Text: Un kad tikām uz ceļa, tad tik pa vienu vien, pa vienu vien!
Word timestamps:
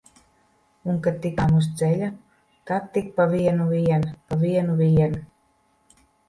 Un 0.93 0.95
kad 1.07 1.17
tikām 1.25 1.51
uz 1.57 1.67
ceļa, 1.81 2.07
tad 2.71 2.87
tik 2.97 3.13
pa 3.19 3.27
vienu 3.35 3.69
vien, 3.75 4.09
pa 4.33 4.39
vienu 4.47 4.79
vien! 4.81 5.15